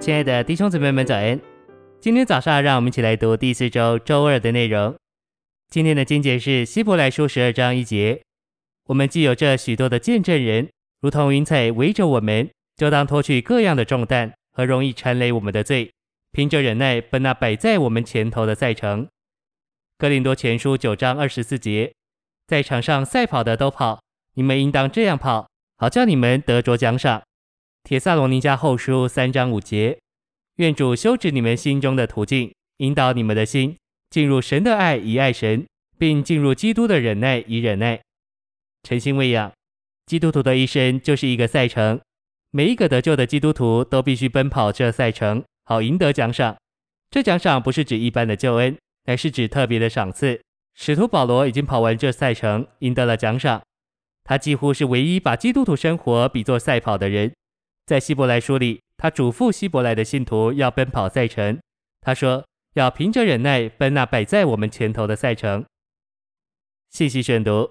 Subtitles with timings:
[0.00, 1.40] 亲爱的弟兄姊妹们，早安！
[2.00, 4.94] 今天早上，让我们一起来读第四周周二的内容。
[5.68, 8.22] 今天的经节是希伯来书十二章一节。
[8.86, 10.68] 我们既有这许多的见证人，
[11.00, 15.90] 如同云彩围着我们，就当脱去各样的重担和容易缠累我们的罪，
[16.30, 19.08] 凭着忍耐奔那摆在我们前头的赛程。
[19.98, 21.92] 哥林多前书九章二十四节，
[22.46, 24.00] 在场上赛跑的都跑，
[24.34, 27.20] 你们应当这样跑，好叫你们得着奖赏。
[27.88, 29.98] 铁萨罗尼迦后书三章五节，
[30.56, 33.78] 愿主修直你们心中的途径，引导你们的心
[34.10, 37.98] 进入神的爱以爱神，并进入基督的忍耐以忍耐。
[38.82, 39.50] 诚心喂养，
[40.04, 41.98] 基督徒的一生就是一个赛程，
[42.50, 46.58] 每一个得救的基督徒都必须奔跑这赛程，好赢得奖赏。
[47.10, 50.38] 这奖赏不是指一般的救恩，乃是指特别的赏赐。
[50.74, 53.62] 使徒保罗已经跑完这赛程，赢得了奖赏。
[54.24, 57.32] 他几乎是唯一把基督徒生活比作赛跑的人。
[57.88, 61.58] 在希伯来书里，他嘱咐希伯来的信徒要奔跑赛程。
[62.02, 65.64] 他说要凭着忍耐奔那摆在我们前头的赛程。
[66.90, 67.70] 信息选读。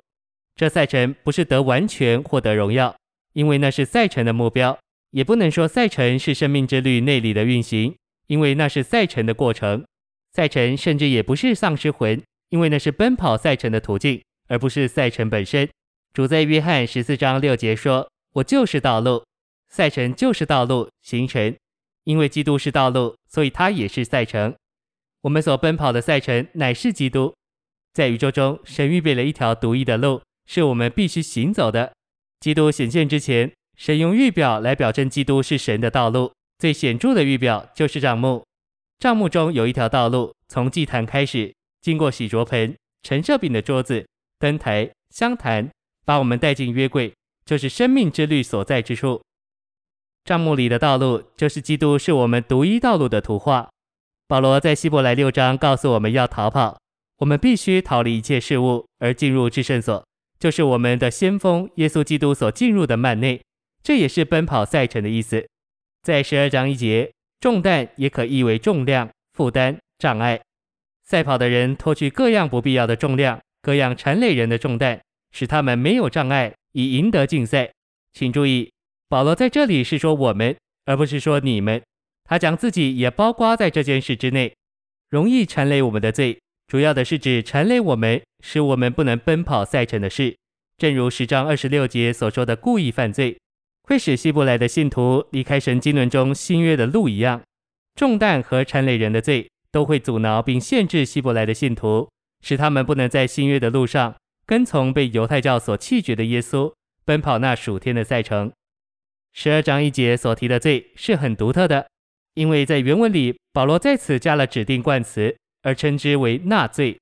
[0.56, 2.96] 这赛程不是得完全获得荣耀，
[3.34, 4.80] 因为那是赛程的目标；
[5.12, 9.86] 也不能说赛程是生命之律内里的运行，因为那是赛程的过程。
[10.34, 12.20] 赛程甚至也不是丧失魂，
[12.50, 15.70] 因为那是奔跑赛程的途径，而不是赛程本身。
[16.12, 19.24] 主在约翰十四章六节说：“我就是道路，
[19.70, 21.56] 赛程就是道路行程。
[22.04, 24.56] 因为基督是道路，所以它也是赛程。
[25.22, 27.34] 我们所奔跑的赛程乃是基督。
[27.94, 31.92] 在宇宙中，神预备了一条独一的路。”是我们必须行走的。
[32.40, 36.32] 基督显现之前，神用预表来表证基督是神的道路。
[36.58, 38.46] 最显著的预表就是帐幕。
[38.98, 42.74] 帐幕中有一条道路，从祭坛开始，经过洗濯盆、
[43.04, 44.08] 陈设饼的桌子、
[44.40, 45.70] 灯台、香坛，
[46.06, 49.22] 把我们带进约柜，就是生命之律所在之处。
[50.28, 53.70] 帐幕里的道路，就是基督是我们独一道路的图画。
[54.28, 56.78] 保罗在希伯来六章告诉我们要逃跑，
[57.20, 60.06] 我们必须逃离一切事物，而进入至圣所。
[60.38, 63.42] 就是我们的先锋耶稣基督所进入的幔内，
[63.82, 65.48] 这也是奔跑赛程的意思。
[66.04, 67.10] 在十二章一节，
[67.40, 70.42] 重担也可译为重量、负担、障碍。
[71.06, 75.00] 赛跑的人脱去各样不必要的重量，各样缠累人的重担，
[75.32, 77.72] 使他们没有障碍，以赢得竞赛。
[78.12, 78.70] 请注意，
[79.10, 81.82] 保罗在这里是说我们，而不是说你们。
[82.26, 84.54] 他将自己也包括在这件事之内，
[85.10, 86.38] 容易缠累我们的罪。
[86.68, 90.36] 主要的是指缠累我们，使我们不能奔跑赛程的事，
[90.78, 93.40] 正如十章二十六节所说的故意犯罪，
[93.84, 97.42] 会使希伯来的信徒离开神经纶中新约的路一样。
[97.96, 102.10] 重担和缠累人的罪都会阻挠并限制希伯来的信徒，
[102.44, 104.14] 使他们不能在新约的路上
[104.46, 106.74] 跟从被犹太教所弃绝的耶稣，
[107.06, 108.52] 奔跑那属天的赛程。
[109.40, 111.88] 十二章一节所提的罪是很独特的，
[112.34, 115.38] 因为在原文里保罗在此加了指定冠词。
[115.62, 116.98] 而称之为那罪，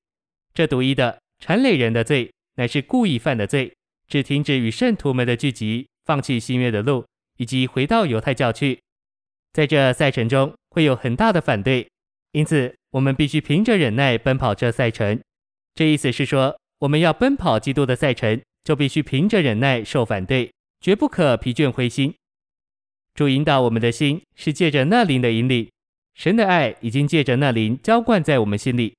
[0.53, 3.73] 这独一的缠累人的罪，乃是故意犯的罪，
[4.09, 7.06] 只停止与圣徒们的聚集，放弃新约的路，
[7.38, 8.81] 以及回到犹太教去。
[9.53, 11.88] 在这赛程中会有很大的反对，
[12.34, 15.22] 因此我们必须凭着忍耐奔跑这赛程。
[15.73, 22.13] 这意思是说，我们要奔跑基督的赛程，就必须凭着忍耐受反对，绝不可疲倦灰心。
[23.15, 25.69] 主引导我们的心，是借着那灵的引领。
[26.13, 28.93] 神的爱已经借着那灵浇灌在我们心里。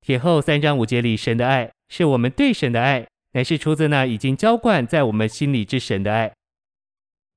[0.00, 6.32] 帖后三章五节里，神的爱是我们对神的爱，乃是出自那已经浇灌在我们心里之神的爱。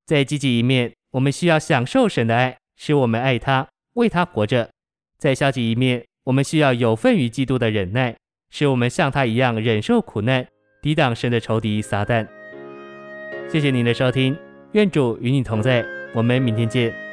[0.08, 4.68] 在积极一面，我们需要享受神的爱，使我们爱他，为他活着；
[5.20, 8.16] 在消极一面，我们需要有份于基督的忍耐，
[8.50, 10.48] 使我们像他一样忍受苦难，
[10.82, 12.28] 抵挡神的仇敌撒旦。
[13.48, 14.36] 谢谢您的收听，
[14.72, 15.84] 愿主与你同在，
[16.14, 17.09] 我们明天见。